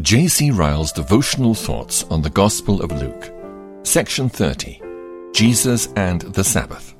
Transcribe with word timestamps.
J.C. 0.00 0.52
Ryle's 0.52 0.92
devotional 0.92 1.54
thoughts 1.54 2.04
on 2.04 2.22
the 2.22 2.30
Gospel 2.30 2.82
of 2.82 2.92
Luke, 2.92 3.32
section 3.82 4.28
30 4.28 4.80
Jesus 5.32 5.88
and 5.96 6.20
the 6.20 6.44
Sabbath. 6.44 6.94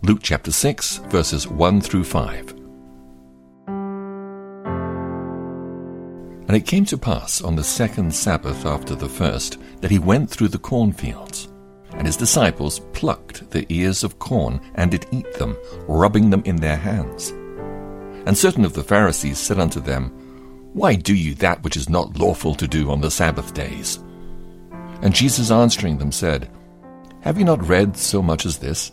Luke 0.00 0.20
chapter 0.22 0.50
6, 0.50 0.96
verses 1.10 1.46
1 1.46 1.82
through 1.82 2.04
5. 2.04 2.50
And 6.48 6.56
it 6.56 6.66
came 6.66 6.86
to 6.86 6.96
pass 6.96 7.42
on 7.42 7.56
the 7.56 7.62
second 7.62 8.14
Sabbath 8.14 8.64
after 8.64 8.94
the 8.94 9.08
first 9.08 9.58
that 9.82 9.90
he 9.90 9.98
went 9.98 10.30
through 10.30 10.48
the 10.48 10.56
cornfields. 10.58 11.52
And 11.92 12.06
his 12.06 12.16
disciples 12.16 12.80
plucked 12.94 13.50
the 13.50 13.66
ears 13.68 14.02
of 14.02 14.18
corn 14.18 14.62
and 14.76 14.90
did 14.90 15.06
eat 15.12 15.30
them, 15.34 15.58
rubbing 15.86 16.30
them 16.30 16.42
in 16.46 16.56
their 16.56 16.78
hands. 16.78 17.32
And 18.26 18.36
certain 18.36 18.64
of 18.64 18.72
the 18.72 18.82
Pharisees 18.82 19.38
said 19.38 19.60
unto 19.60 19.78
them, 19.78 20.23
why 20.74 20.96
do 20.96 21.14
you 21.14 21.36
that 21.36 21.62
which 21.62 21.76
is 21.76 21.88
not 21.88 22.18
lawful 22.18 22.52
to 22.56 22.66
do 22.66 22.90
on 22.90 23.00
the 23.00 23.10
Sabbath 23.10 23.54
days? 23.54 24.00
And 25.02 25.14
Jesus 25.14 25.52
answering 25.52 25.98
them 25.98 26.10
said, 26.10 26.50
Have 27.20 27.38
you 27.38 27.44
not 27.44 27.66
read 27.68 27.96
so 27.96 28.20
much 28.20 28.44
as 28.44 28.58
this, 28.58 28.90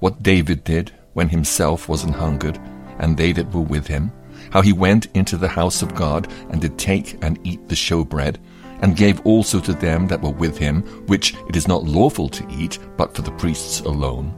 what 0.00 0.24
David 0.24 0.64
did 0.64 0.92
when 1.12 1.28
himself 1.28 1.88
was 1.88 2.02
an 2.02 2.12
hungered, 2.12 2.58
and 2.98 3.16
they 3.16 3.30
that 3.30 3.54
were 3.54 3.60
with 3.60 3.86
him, 3.86 4.10
how 4.50 4.60
he 4.60 4.72
went 4.72 5.06
into 5.14 5.36
the 5.36 5.46
house 5.46 5.82
of 5.82 5.94
God, 5.94 6.26
and 6.50 6.60
did 6.60 6.76
take 6.78 7.22
and 7.22 7.38
eat 7.44 7.68
the 7.68 7.76
showbread, 7.76 8.38
and 8.82 8.96
gave 8.96 9.24
also 9.24 9.60
to 9.60 9.72
them 9.72 10.08
that 10.08 10.20
were 10.20 10.30
with 10.30 10.58
him, 10.58 10.82
which 11.06 11.34
it 11.48 11.54
is 11.54 11.68
not 11.68 11.84
lawful 11.84 12.28
to 12.28 12.44
eat, 12.50 12.80
but 12.96 13.14
for 13.14 13.22
the 13.22 13.30
priests 13.32 13.78
alone? 13.80 14.34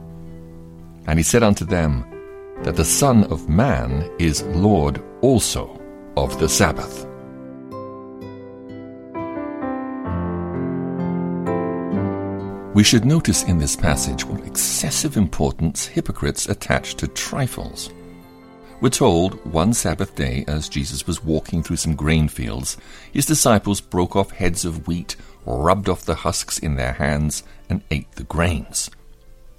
And 1.07 1.17
he 1.17 1.23
said 1.23 1.41
unto 1.41 1.65
them, 1.65 2.05
That 2.61 2.75
the 2.75 2.85
Son 2.85 3.23
of 3.31 3.49
Man 3.49 4.07
is 4.19 4.43
Lord 4.43 5.03
also 5.21 5.79
of 6.17 6.39
the 6.39 6.49
Sabbath. 6.49 7.07
We 12.73 12.83
should 12.83 13.05
notice 13.05 13.43
in 13.43 13.59
this 13.59 13.75
passage 13.75 14.25
what 14.25 14.45
excessive 14.45 15.15
importance 15.15 15.85
hypocrites 15.85 16.49
attach 16.49 16.95
to 16.95 17.07
trifles. 17.07 17.91
We're 18.81 18.89
told 18.89 19.45
one 19.45 19.73
Sabbath 19.73 20.15
day, 20.15 20.43
as 20.47 20.69
Jesus 20.69 21.05
was 21.07 21.23
walking 21.23 21.63
through 21.63 21.77
some 21.77 21.95
grain 21.95 22.27
fields, 22.27 22.75
his 23.11 23.25
disciples 23.25 23.79
broke 23.79 24.15
off 24.15 24.31
heads 24.31 24.65
of 24.65 24.87
wheat, 24.87 25.15
rubbed 25.45 25.87
off 25.87 26.03
the 26.03 26.15
husks 26.15 26.57
in 26.57 26.75
their 26.75 26.93
hands, 26.93 27.43
and 27.69 27.83
ate 27.91 28.11
the 28.13 28.23
grains. 28.23 28.89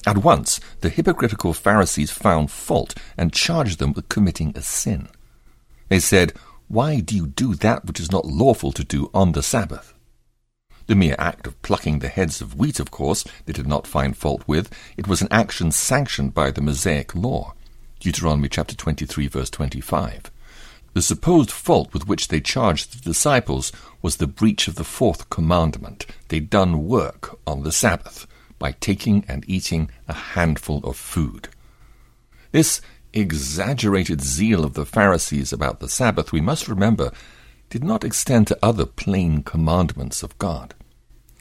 At 0.07 0.19
once, 0.19 0.61
the 0.81 0.91
hypocritical 0.91 1.55
Pharisees 1.55 2.11
found 2.11 2.51
fault 2.51 2.95
and 3.17 3.33
charged 3.33 3.79
them 3.79 3.93
with 3.93 4.09
committing 4.09 4.53
a 4.55 4.61
sin. 4.61 5.09
They 5.89 6.01
said, 6.01 6.33
Why 6.69 7.01
do 7.01 7.17
you 7.17 7.27
do 7.27 7.55
that 7.55 7.85
which 7.85 8.01
is 8.01 8.13
not 8.13 8.27
lawful 8.27 8.73
to 8.73 8.85
do 8.85 9.11
on 9.13 9.33
the 9.33 9.43
Sabbath? 9.43 9.95
The 10.87 10.95
mere 10.95 11.17
act 11.19 11.47
of 11.47 11.61
plucking 11.63 12.01
the 12.01 12.09
heads 12.09 12.41
of 12.41 12.57
wheat, 12.57 12.79
of 12.79 12.91
course, 12.91 13.25
they 13.47 13.53
did 13.53 13.67
not 13.67 13.87
find 13.87 14.17
fault 14.17 14.45
with. 14.47 14.71
It 14.97 15.09
was 15.09 15.23
an 15.23 15.29
action 15.31 15.73
sanctioned 15.73 16.35
by 16.35 16.51
the 16.51 16.61
Mosaic 16.61 17.15
law. 17.15 17.55
Deuteronomy 18.01 18.49
chapter 18.51 18.77
23, 18.77 19.29
verse 19.29 19.49
25. 19.49 20.31
The 20.93 21.03
supposed 21.03 21.51
fault 21.51 21.93
with 21.93 22.07
which 22.07 22.29
they 22.29 22.41
charged 22.41 22.93
the 22.93 23.11
disciples 23.11 23.73
was 24.03 24.17
the 24.17 24.27
breach 24.27 24.69
of 24.69 24.75
the 24.75 24.85
fourth 24.85 25.31
commandment. 25.31 26.07
They'd 26.29 26.51
done 26.51 26.87
work 26.87 27.39
on 27.47 27.63
the 27.63 27.73
Sabbath 27.73 28.27
by 28.59 28.73
taking 28.73 29.25
and 29.27 29.45
eating 29.49 29.91
a 30.07 30.13
handful 30.13 30.81
of 30.85 30.97
food. 30.97 31.49
This 32.53 32.81
exaggerated 33.15 34.21
zeal 34.21 34.65
of 34.65 34.75
the 34.75 34.85
Pharisees 34.85 35.53
about 35.53 35.81
the 35.81 35.89
Sabbath, 35.89 36.33
we 36.33 36.41
must 36.41 36.69
remember, 36.69 37.13
did 37.71 37.85
not 37.85 38.05
extend 38.05 38.47
to 38.49 38.59
other 38.63 38.87
plain 38.87 39.43
commandments 39.43 40.23
of 40.23 40.37
God. 40.39 40.75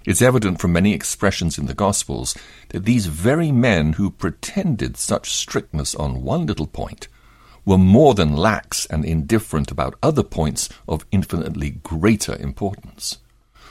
It's 0.06 0.22
evident 0.22 0.60
from 0.60 0.74
many 0.74 0.94
expressions 0.94 1.58
in 1.58 1.66
the 1.66 1.74
Gospels 1.74 2.36
that 2.70 2.86
these 2.86 3.08
very 3.08 3.52
men 3.52 3.94
who 3.94 4.12
pretended 4.12 4.98
such 4.98 5.34
strictness 5.34 5.96
on 5.96 6.24
one 6.24 6.46
little 6.46 6.68
point 6.68 7.08
were 7.66 7.78
more 7.78 8.14
than 8.14 8.36
lax 8.36 8.86
and 8.88 9.06
indifferent 9.06 9.72
about 9.72 9.96
other 10.04 10.24
points 10.24 10.70
of 10.88 11.06
infinitely 11.12 11.72
greater 11.72 12.36
importance. 12.36 13.20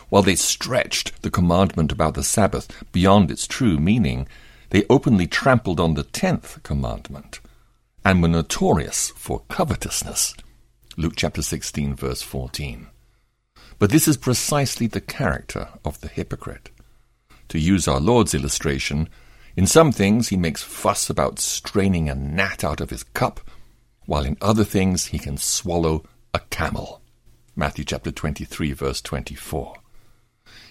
While 0.08 0.22
they 0.22 0.34
stretched 0.34 1.22
the 1.22 1.30
commandment 1.30 1.92
about 1.92 2.14
the 2.14 2.24
Sabbath 2.24 2.84
beyond 2.92 3.30
its 3.30 3.46
true 3.46 3.78
meaning, 3.78 4.26
they 4.70 4.84
openly 4.88 5.26
trampled 5.26 5.78
on 5.78 5.94
the 5.94 6.04
tenth 6.04 6.62
commandment 6.62 7.40
and 8.04 8.22
were 8.22 8.28
notorious 8.28 9.10
for 9.10 9.42
covetousness. 9.48 10.34
Luke 10.96 11.14
chapter 11.16 11.42
16, 11.42 11.94
verse 11.94 12.22
14. 12.22 12.88
But 13.78 13.90
this 13.90 14.06
is 14.06 14.16
precisely 14.16 14.86
the 14.86 15.00
character 15.00 15.68
of 15.84 16.00
the 16.00 16.08
hypocrite. 16.08 16.70
To 17.48 17.58
use 17.58 17.88
our 17.88 18.00
Lord's 18.00 18.34
illustration, 18.34 19.08
in 19.56 19.66
some 19.66 19.92
things 19.92 20.28
he 20.28 20.36
makes 20.36 20.62
fuss 20.62 21.10
about 21.10 21.38
straining 21.38 22.08
a 22.08 22.14
gnat 22.14 22.64
out 22.64 22.80
of 22.80 22.90
his 22.90 23.04
cup, 23.04 23.40
while 24.06 24.24
in 24.24 24.36
other 24.40 24.64
things 24.64 25.06
he 25.06 25.18
can 25.18 25.36
swallow 25.36 26.04
a 26.34 26.40
camel. 26.50 27.02
Matthew 27.54 27.84
chapter 27.84 28.10
23, 28.10 28.72
verse 28.72 29.00
24. 29.02 29.74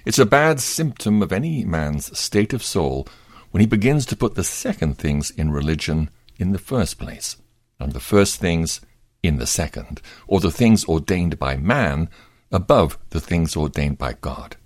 It's 0.05 0.19
a 0.19 0.25
bad 0.25 0.59
symptom 0.59 1.21
of 1.21 1.31
any 1.31 1.63
man's 1.63 2.17
state 2.17 2.53
of 2.53 2.63
soul 2.63 3.07
when 3.51 3.61
he 3.61 3.67
begins 3.67 4.05
to 4.07 4.15
put 4.15 4.35
the 4.35 4.43
second 4.43 4.97
things 4.97 5.29
in 5.31 5.51
religion 5.51 6.09
in 6.41 6.51
the 6.51 6.59
first 6.59 6.97
place, 6.97 7.37
and 7.79 7.93
the 7.93 7.99
first 7.99 8.39
things 8.39 8.81
in 9.23 9.37
the 9.37 9.47
second, 9.47 10.01
or 10.27 10.39
the 10.39 10.51
things 10.51 10.85
ordained 10.85 11.37
by 11.37 11.55
man 11.55 12.09
above 12.51 12.97
the 13.11 13.21
things 13.21 13.55
ordained 13.55 13.97
by 13.97 14.13
God. 14.19 14.57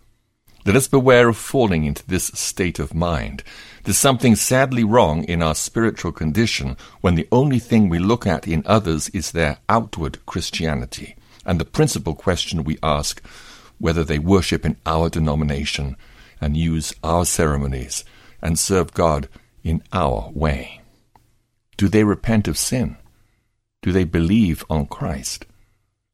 Let 0.66 0.75
us 0.75 0.88
beware 0.88 1.30
of 1.30 1.38
falling 1.38 1.84
into 1.84 2.03
this 2.08 2.25
state 2.34 2.80
of 2.80 2.96
mind. 2.96 3.44
There's 3.84 4.00
something 4.00 4.36
sadly 4.36 4.84
wrong 4.84 5.24
in 5.25 5.44
our 5.44 5.53
spiritual 5.53 6.12
condition 6.12 6.75
when 7.02 7.13
the 7.13 7.28
only 7.31 7.59
thing 7.59 7.88
we 7.88 8.00
look 8.00 8.25
at 8.25 8.47
in 8.47 8.63
others 8.66 9.09
is 9.09 9.31
their 9.31 9.59
outward 9.69 10.25
Christianity, 10.25 11.16
and 11.46 11.59
the 11.59 11.66
principal 11.66 12.16
question 12.16 12.63
we 12.63 12.80
ask 12.81 13.22
whether 13.78 14.03
they 14.03 14.18
worship 14.18 14.66
in 14.66 14.78
our 14.88 15.09
denomination 15.09 15.97
and 16.42 16.57
use 16.57 16.96
our 17.03 17.25
ceremonies 17.25 18.03
and 18.42 18.57
serve 18.57 18.94
God 18.94 19.28
in 19.63 19.84
our 19.94 20.31
way. 20.34 20.81
Do 21.78 21.88
they 21.88 22.03
repent 22.03 22.47
of 22.47 22.58
sin? 22.58 22.97
Do 23.81 23.91
they 23.91 24.03
believe 24.03 24.63
on 24.69 24.86
Christ? 24.86 25.46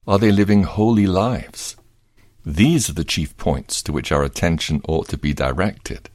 Are 0.08 0.18
they 0.18 0.32
living 0.32 0.64
holy 0.64 1.06
lives? 1.06 1.76
These 2.46 2.90
are 2.90 2.94
the 2.94 3.04
chief 3.04 3.38
points 3.38 3.84
to 3.84 3.92
which 3.92 4.12
our 4.12 4.24
attention 4.24 4.82
ought 4.88 5.08
to 5.10 5.18
be 5.18 5.34
directed. 5.34 6.10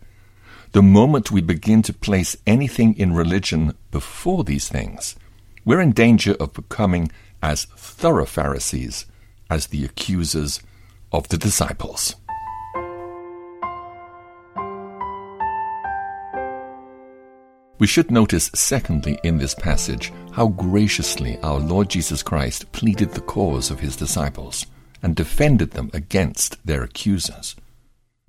The 0.72 0.82
moment 0.82 1.30
we 1.30 1.40
begin 1.40 1.82
to 1.82 1.92
place 1.92 2.36
anything 2.46 2.98
in 2.98 3.14
religion 3.14 3.74
before 3.92 4.42
these 4.42 4.68
things, 4.68 5.14
we're 5.64 5.80
in 5.80 5.92
danger 5.92 6.34
of 6.40 6.52
becoming 6.52 7.10
as 7.40 7.66
thorough 7.76 8.26
Pharisees 8.26 9.06
as 9.48 9.68
the 9.68 9.84
accusers 9.84 10.60
of 11.12 11.28
the 11.28 11.38
disciples. 11.38 12.16
We 17.78 17.86
should 17.86 18.10
notice, 18.10 18.50
secondly, 18.54 19.18
in 19.22 19.36
this 19.36 19.54
passage, 19.54 20.10
how 20.32 20.48
graciously 20.48 21.38
our 21.42 21.58
Lord 21.58 21.90
Jesus 21.90 22.22
Christ 22.22 22.72
pleaded 22.72 23.12
the 23.12 23.20
cause 23.20 23.70
of 23.70 23.80
his 23.80 23.96
disciples 23.96 24.66
and 25.02 25.14
defended 25.14 25.72
them 25.72 25.90
against 25.92 26.64
their 26.66 26.82
accusers. 26.82 27.54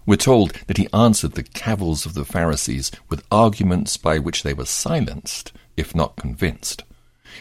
We're 0.05 0.17
told 0.17 0.51
that 0.67 0.77
he 0.77 0.89
answered 0.93 1.33
the 1.33 1.43
cavils 1.43 2.05
of 2.05 2.13
the 2.13 2.25
Pharisees 2.25 2.91
with 3.09 3.25
arguments 3.31 3.95
by 3.95 4.19
which 4.19 4.43
they 4.43 4.53
were 4.53 4.65
silenced, 4.65 5.53
if 5.77 5.95
not 5.95 6.17
convinced. 6.17 6.83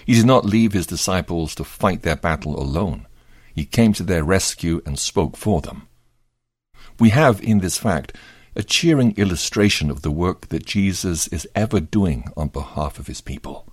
He 0.04 0.14
did 0.14 0.26
not 0.26 0.44
leave 0.44 0.72
his 0.72 0.86
disciples 0.86 1.54
to 1.56 1.64
fight 1.64 2.02
their 2.02 2.16
battle 2.16 2.60
alone. 2.60 3.06
He 3.54 3.64
came 3.64 3.92
to 3.94 4.02
their 4.04 4.22
rescue 4.22 4.81
and 4.86 4.98
spoke 4.98 5.36
for 5.36 5.60
them. 5.60 5.88
We 7.00 7.10
have 7.10 7.40
in 7.42 7.58
this 7.58 7.78
fact 7.78 8.16
a 8.56 8.62
cheering 8.62 9.14
illustration 9.17 9.91
of 9.91 10.03
the 10.03 10.11
work 10.11 10.49
that 10.49 10.67
Jesus 10.67 11.29
is 11.29 11.47
ever 11.55 11.79
doing 11.79 12.31
on 12.37 12.49
behalf 12.49 12.99
of 12.99 13.06
his 13.06 13.20
people. 13.20 13.67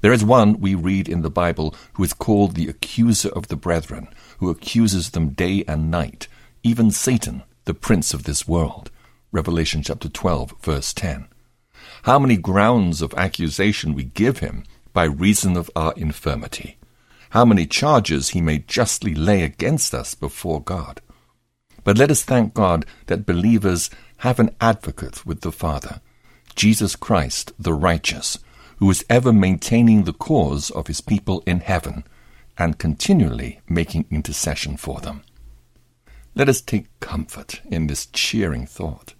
There 0.00 0.12
is 0.12 0.24
one 0.24 0.60
we 0.60 0.74
read 0.74 1.08
in 1.08 1.22
the 1.22 1.30
Bible 1.30 1.74
who 1.94 2.04
is 2.04 2.12
called 2.12 2.54
the 2.54 2.68
accuser 2.68 3.28
of 3.28 3.48
the 3.48 3.56
brethren, 3.56 4.08
who 4.38 4.50
accuses 4.50 5.10
them 5.10 5.30
day 5.30 5.64
and 5.68 5.90
night, 5.90 6.26
even 6.62 6.90
Satan, 6.90 7.42
the 7.64 7.74
prince 7.74 8.14
of 8.14 8.24
this 8.24 8.48
world. 8.48 8.90
Revelation 9.30 9.82
chapter 9.82 10.08
12, 10.08 10.54
verse 10.62 10.92
10. 10.94 11.28
How 12.02 12.18
many 12.18 12.36
grounds 12.36 13.02
of 13.02 13.12
accusation 13.14 13.94
we 13.94 14.04
give 14.04 14.38
him 14.38 14.64
by 14.98 15.04
reason 15.04 15.56
of 15.56 15.70
our 15.76 15.92
infirmity. 15.96 16.76
How 17.30 17.44
many 17.44 17.66
charges 17.66 18.30
he 18.30 18.40
may 18.40 18.58
justly 18.58 19.14
lay 19.14 19.42
against 19.42 19.94
us 19.94 20.16
before 20.16 20.60
God. 20.60 21.00
But 21.88 21.96
let 21.96 22.10
us 22.10 22.22
thank 22.22 22.52
God 22.52 22.84
that 23.06 23.24
believers 23.24 23.88
have 24.18 24.38
an 24.38 24.54
advocate 24.60 25.24
with 25.24 25.40
the 25.40 25.50
Father, 25.50 26.02
Jesus 26.54 26.94
Christ 26.94 27.52
the 27.58 27.72
righteous, 27.72 28.38
who 28.76 28.90
is 28.90 29.06
ever 29.08 29.32
maintaining 29.32 30.04
the 30.04 30.12
cause 30.12 30.68
of 30.68 30.86
his 30.86 31.00
people 31.00 31.42
in 31.46 31.60
heaven 31.60 32.04
and 32.58 32.76
continually 32.76 33.62
making 33.70 34.04
intercession 34.10 34.76
for 34.76 35.00
them. 35.00 35.22
Let 36.34 36.50
us 36.50 36.60
take 36.60 36.88
comfort 37.00 37.62
in 37.70 37.86
this 37.86 38.04
cheering 38.04 38.66
thought. 38.66 39.14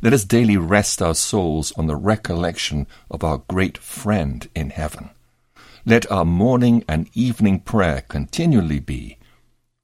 Let 0.00 0.12
us 0.12 0.24
daily 0.24 0.56
rest 0.56 1.00
our 1.00 1.14
souls 1.14 1.70
on 1.78 1.86
the 1.86 1.94
recollection 1.94 2.88
of 3.12 3.22
our 3.22 3.44
great 3.46 3.78
friend 3.78 4.48
in 4.56 4.70
heaven. 4.70 5.10
Let 5.86 6.10
our 6.10 6.24
morning 6.24 6.84
and 6.88 7.08
evening 7.14 7.60
prayer 7.60 8.02
continually 8.08 8.80
be, 8.80 9.18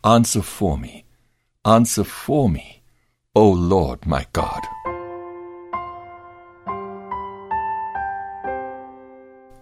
Answer 0.02 0.42
for 0.42 0.76
me, 0.76 1.04
answer 1.68 2.02
for 2.02 2.48
me, 2.48 2.80
O 3.34 3.50
Lord 3.50 4.06
my 4.06 4.26
God. 4.32 4.62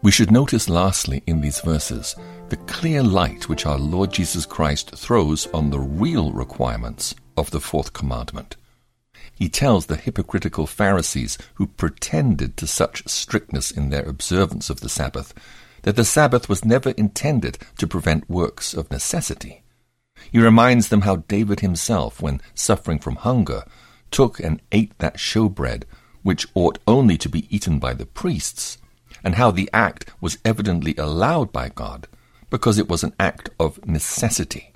We 0.02 0.12
should 0.12 0.30
notice 0.30 0.68
lastly 0.68 1.24
in 1.26 1.40
these 1.40 1.60
verses 1.60 2.14
the 2.48 2.58
clear 2.58 3.02
light 3.02 3.48
which 3.48 3.66
our 3.66 3.78
Lord 3.78 4.12
Jesus 4.12 4.46
Christ 4.46 4.92
throws 4.94 5.48
on 5.48 5.70
the 5.70 5.80
real 5.80 6.30
requirements 6.30 7.12
of 7.36 7.50
the 7.50 7.60
fourth 7.60 7.92
commandment. 7.92 8.54
He 9.34 9.48
tells 9.48 9.86
the 9.86 9.96
hypocritical 9.96 10.68
Pharisees 10.68 11.36
who 11.54 11.66
pretended 11.66 12.56
to 12.58 12.68
such 12.68 13.08
strictness 13.08 13.72
in 13.72 13.90
their 13.90 14.08
observance 14.08 14.70
of 14.70 14.80
the 14.80 14.88
Sabbath 14.88 15.34
that 15.82 15.96
the 15.96 16.04
Sabbath 16.04 16.48
was 16.48 16.64
never 16.64 16.90
intended 16.90 17.58
to 17.78 17.88
prevent 17.88 18.30
works 18.30 18.74
of 18.74 18.92
necessity. 18.92 19.64
He 20.30 20.38
reminds 20.38 20.88
them 20.88 21.02
how 21.02 21.16
David 21.16 21.60
himself, 21.60 22.20
when 22.20 22.40
suffering 22.54 22.98
from 22.98 23.16
hunger, 23.16 23.64
took 24.10 24.40
and 24.40 24.60
ate 24.72 24.98
that 24.98 25.16
showbread 25.16 25.84
which 26.22 26.46
ought 26.54 26.78
only 26.88 27.16
to 27.16 27.28
be 27.28 27.46
eaten 27.54 27.78
by 27.78 27.94
the 27.94 28.06
priests 28.06 28.78
and 29.22 29.36
how 29.36 29.50
the 29.50 29.70
act 29.72 30.10
was 30.20 30.38
evidently 30.44 30.94
allowed 30.96 31.52
by 31.52 31.68
God 31.68 32.08
because 32.50 32.78
it 32.78 32.88
was 32.88 33.04
an 33.04 33.14
act 33.20 33.50
of 33.60 33.84
necessity. 33.86 34.72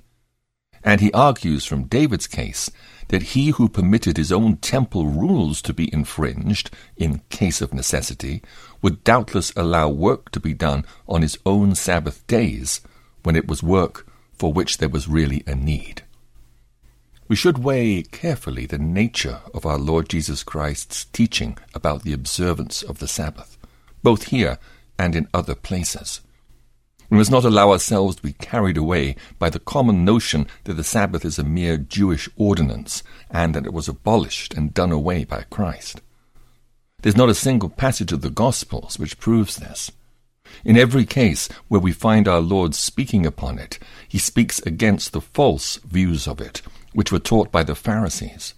And 0.83 0.99
he 0.99 1.11
argues 1.11 1.65
from 1.65 1.83
David's 1.83 2.27
case 2.27 2.71
that 3.09 3.21
he 3.21 3.49
who 3.49 3.69
permitted 3.69 4.17
his 4.17 4.31
own 4.31 4.57
temple 4.57 5.05
rules 5.05 5.61
to 5.63 5.73
be 5.73 5.93
infringed 5.93 6.71
in 6.97 7.21
case 7.29 7.61
of 7.61 7.73
necessity 7.73 8.41
would 8.81 9.03
doubtless 9.03 9.51
allow 9.55 9.89
work 9.89 10.31
to 10.31 10.39
be 10.39 10.53
done 10.53 10.85
on 11.07 11.21
his 11.21 11.37
own 11.45 11.75
Sabbath 11.75 12.25
days 12.27 12.81
when 13.23 13.35
it 13.35 13.47
was 13.47 13.61
work 13.61 14.07
for 14.41 14.51
which 14.51 14.79
there 14.79 14.89
was 14.89 15.07
really 15.07 15.43
a 15.45 15.53
need. 15.53 16.01
We 17.27 17.35
should 17.35 17.59
weigh 17.59 18.01
carefully 18.01 18.65
the 18.65 18.79
nature 18.79 19.41
of 19.53 19.67
our 19.67 19.77
Lord 19.77 20.09
Jesus 20.09 20.41
Christ's 20.41 21.05
teaching 21.05 21.59
about 21.75 22.01
the 22.01 22.13
observance 22.13 22.81
of 22.81 22.97
the 22.97 23.07
Sabbath 23.07 23.55
both 24.01 24.29
here 24.29 24.57
and 24.97 25.15
in 25.15 25.27
other 25.31 25.53
places. 25.53 26.21
We 27.11 27.19
must 27.19 27.29
not 27.29 27.45
allow 27.45 27.69
ourselves 27.69 28.15
to 28.15 28.23
be 28.23 28.33
carried 28.33 28.77
away 28.77 29.15
by 29.37 29.51
the 29.51 29.59
common 29.59 30.03
notion 30.03 30.47
that 30.63 30.73
the 30.73 30.83
Sabbath 30.83 31.23
is 31.23 31.37
a 31.37 31.43
mere 31.43 31.77
Jewish 31.77 32.27
ordinance 32.35 33.03
and 33.29 33.53
that 33.53 33.67
it 33.67 33.73
was 33.73 33.87
abolished 33.87 34.55
and 34.55 34.73
done 34.73 34.91
away 34.91 35.23
by 35.23 35.43
Christ. 35.51 36.01
There's 37.03 37.15
not 37.15 37.29
a 37.29 37.35
single 37.35 37.69
passage 37.69 38.11
of 38.11 38.21
the 38.21 38.31
Gospels 38.31 38.97
which 38.97 39.19
proves 39.19 39.57
this. 39.57 39.91
In 40.63 40.77
every 40.77 41.05
case 41.05 41.47
where 41.67 41.81
we 41.81 41.91
find 41.91 42.27
our 42.27 42.41
Lord 42.41 42.75
speaking 42.75 43.25
upon 43.25 43.57
it, 43.57 43.79
he 44.07 44.17
speaks 44.17 44.59
against 44.59 45.11
the 45.13 45.21
false 45.21 45.77
views 45.77 46.27
of 46.27 46.39
it, 46.39 46.61
which 46.93 47.11
were 47.11 47.19
taught 47.19 47.51
by 47.51 47.63
the 47.63 47.75
Pharisees, 47.75 48.53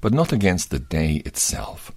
but 0.00 0.12
not 0.12 0.32
against 0.32 0.70
the 0.70 0.78
day 0.78 1.16
itself. 1.24 1.92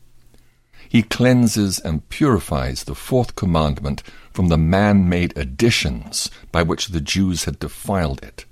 He 0.90 1.04
cleanses 1.04 1.80
and 1.80 2.08
purifies 2.10 2.84
the 2.84 2.96
fourth 2.96 3.36
commandment 3.36 4.04
from 4.34 4.48
the 4.48 4.58
man 4.58 5.08
made 5.08 5.38
additions 5.38 6.30
by 6.52 6.64
which 6.64 6.88
the 6.88 7.00
Jews 7.00 7.46
had 7.46 7.60
defiled 7.60 8.22
it. 8.24 8.46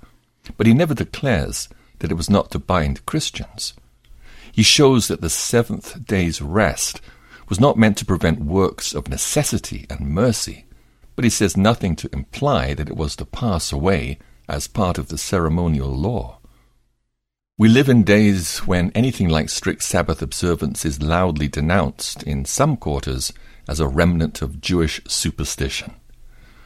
But 0.56 0.66
he 0.66 0.72
never 0.72 0.94
declares 0.94 1.68
that 1.98 2.10
it 2.10 2.16
was 2.16 2.30
not 2.30 2.50
to 2.52 2.58
bind 2.58 3.04
Christians. 3.04 3.74
He 4.52 4.62
shows 4.62 5.08
that 5.08 5.20
the 5.20 5.30
seventh 5.30 6.06
day's 6.06 6.40
rest 6.40 7.00
was 7.48 7.60
not 7.60 7.76
meant 7.76 7.98
to 7.98 8.06
prevent 8.06 8.40
works 8.40 8.94
of 8.94 9.08
necessity 9.08 9.86
and 9.90 10.00
mercy, 10.00 10.64
but 11.20 11.24
he 11.24 11.28
says 11.28 11.54
nothing 11.54 11.94
to 11.94 12.08
imply 12.14 12.72
that 12.72 12.88
it 12.88 12.96
was 12.96 13.14
to 13.14 13.26
pass 13.26 13.72
away 13.72 14.18
as 14.48 14.66
part 14.66 14.96
of 14.96 15.08
the 15.08 15.18
ceremonial 15.18 15.90
law. 15.90 16.38
We 17.58 17.68
live 17.68 17.90
in 17.90 18.04
days 18.04 18.60
when 18.60 18.90
anything 18.94 19.28
like 19.28 19.50
strict 19.50 19.82
Sabbath 19.82 20.22
observance 20.22 20.86
is 20.86 21.02
loudly 21.02 21.46
denounced 21.46 22.22
in 22.22 22.46
some 22.46 22.74
quarters 22.74 23.34
as 23.68 23.80
a 23.80 23.86
remnant 23.86 24.40
of 24.40 24.62
Jewish 24.62 25.02
superstition. 25.06 25.92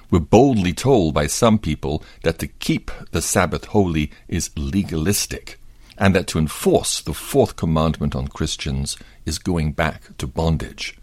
We're 0.08 0.20
boldly 0.20 0.72
told 0.72 1.14
by 1.14 1.26
some 1.26 1.58
people 1.58 2.04
that 2.22 2.38
to 2.38 2.46
keep 2.46 2.92
the 3.10 3.22
Sabbath 3.22 3.64
holy 3.64 4.12
is 4.28 4.52
legalistic, 4.56 5.58
and 5.98 6.14
that 6.14 6.28
to 6.28 6.38
enforce 6.38 7.00
the 7.00 7.12
fourth 7.12 7.56
commandment 7.56 8.14
on 8.14 8.28
Christians 8.28 8.96
is 9.26 9.40
going 9.40 9.72
back 9.72 10.16
to 10.18 10.28
bondage. 10.28 10.96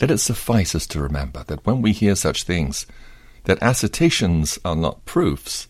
Let 0.00 0.10
it 0.10 0.18
suffice 0.18 0.74
us 0.74 0.86
to 0.88 1.02
remember 1.02 1.44
that 1.44 1.66
when 1.66 1.82
we 1.82 1.92
hear 1.92 2.14
such 2.14 2.44
things, 2.44 2.86
that 3.44 3.58
assertions 3.60 4.58
are 4.64 4.76
not 4.76 5.04
proofs, 5.04 5.68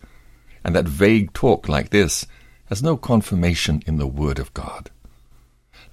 and 0.63 0.75
that 0.75 0.87
vague 0.87 1.33
talk 1.33 1.67
like 1.67 1.89
this 1.89 2.25
has 2.65 2.81
no 2.81 2.95
confirmation 2.95 3.83
in 3.85 3.97
the 3.97 4.07
Word 4.07 4.39
of 4.39 4.53
God. 4.53 4.89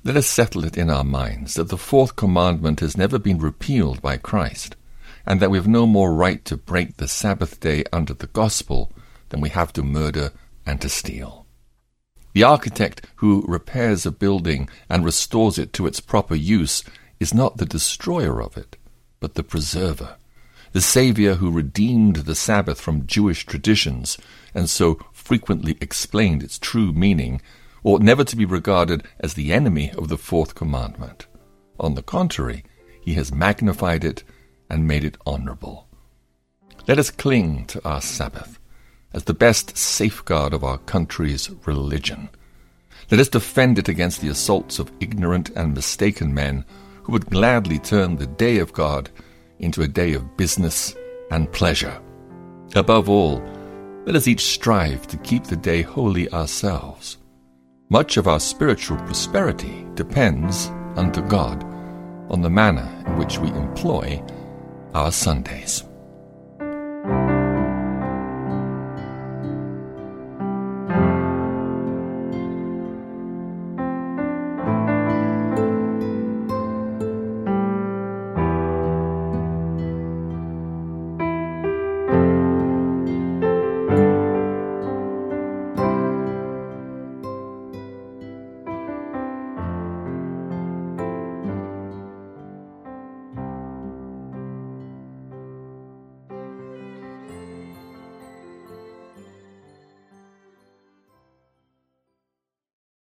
Let 0.05 0.17
us 0.17 0.29
settle 0.29 0.65
it 0.65 0.79
in 0.79 0.91
our 0.91 1.03
minds 1.03 1.55
that 1.55 1.69
the 1.69 1.77
fourth 1.77 2.15
commandment 2.15 2.79
has 2.81 2.97
never 2.97 3.19
been 3.19 3.39
repealed 3.39 4.01
by 4.01 4.17
Christ, 4.17 4.77
and 5.27 5.41
that 5.41 5.51
we 5.51 5.59
have 5.59 5.67
no 5.67 5.87
more 5.87 6.15
right 6.15 6.45
to 6.45 6.57
break 6.57 6.97
the 6.97 7.09
Sabbath 7.09 7.59
day 7.59 7.85
under 7.93 8.15
the 8.15 8.29
gospel 8.29 8.93
than 9.31 9.41
we 9.41 9.49
have 9.49 9.73
to 9.73 9.83
murder 9.83 10.33
and 10.65 10.81
to 10.81 10.89
steal. 10.89 11.47
The 12.33 12.45
architect 12.45 13.05
who 13.17 13.45
repairs 13.49 14.07
a 14.07 14.13
building 14.13 14.69
and 14.89 15.05
restores 15.05 15.59
it 15.59 15.73
to 15.73 15.87
its 15.89 15.99
proper 15.99 16.37
use 16.37 16.85
is 17.21 17.35
not 17.35 17.57
the 17.57 17.67
destroyer 17.67 18.43
of 18.43 18.57
it, 18.57 18.77
but 19.21 19.35
the 19.35 19.43
preserver 19.43 20.17
the 20.73 20.81
Saviour 20.81 21.35
who 21.35 21.51
redeemed 21.51 22.17
the 22.17 22.35
Sabbath 22.35 22.81
from 22.81 23.07
Jewish 23.07 23.47
traditions 23.47 24.19
and 24.55 24.69
so 24.69 24.99
frequently 25.13 25.77
explained 25.81 26.43
its 26.43 26.59
true 26.59 26.93
meaning, 26.93 27.41
ought 27.85 28.03
never 28.03 28.25
to 28.25 28.37
be 28.37 28.45
regarded 28.45 29.05
as 29.21 29.35
the 29.35 29.53
enemy 29.53 29.91
of 29.93 30.09
the 30.09 30.19
fourth 30.19 30.55
commandment. 30.55 31.27
On 31.81 31.95
the 31.95 32.03
contrary, 32.03 32.65
he 33.01 33.15
has 33.15 33.33
magnified 33.33 34.05
it 34.05 34.25
and 34.69 34.87
made 34.87 35.05
it 35.05 35.17
honorable. 35.25 35.87
Let 36.87 36.99
us 36.99 37.11
cling 37.11 37.67
to 37.67 37.87
our 37.87 38.01
Sabbath 38.01 38.59
as 39.13 39.25
the 39.25 39.35
best 39.35 39.77
safeguard 39.77 40.53
of 40.53 40.65
our 40.65 40.79
country's 40.79 41.51
religion. 41.67 42.29
Let 43.11 43.21
us 43.21 43.29
defend 43.29 43.79
it 43.79 43.89
against 43.89 44.21
the 44.21 44.29
assaults 44.29 44.79
of 44.79 44.93
ignorant 45.01 45.51
and 45.51 45.75
mistaken 45.75 46.35
men 46.35 46.65
who 47.09 47.13
would 47.13 47.31
gladly 47.31 47.79
turn 47.79 48.17
the 48.17 48.27
day 48.27 48.59
of 48.59 48.75
God 48.75 49.09
into 49.61 49.81
a 49.81 49.89
day 49.89 50.13
of 50.13 50.37
business 50.37 50.95
and 51.31 51.51
pleasure. 51.53 51.99
Above 52.75 53.09
all, 53.09 53.43
let 54.05 54.15
us 54.15 54.29
each 54.29 54.45
strive 54.45 55.07
to 55.07 55.17
keep 55.17 55.45
the 55.45 55.57
day 55.57 55.81
holy 55.81 56.31
ourselves. 56.33 57.17
Much 57.89 58.19
of 58.19 58.29
our 58.29 58.39
spiritual 58.39 58.99
prosperity 58.99 59.87
depends, 59.95 60.67
unto 60.97 61.23
God, 61.23 61.65
on 62.29 62.43
the 62.43 62.51
manner 62.51 62.87
in 63.07 63.17
which 63.17 63.39
we 63.39 63.49
employ 63.49 64.23
our 64.93 65.11
Sundays. 65.11 65.88